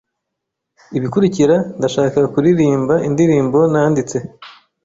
Ibikurikira, 0.97 1.55
ndashaka 1.77 2.19
kuririmba 2.33 2.95
indirimbo 3.07 3.59
nanditse. 3.71 4.17